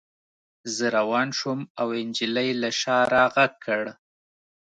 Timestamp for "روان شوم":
0.97-1.59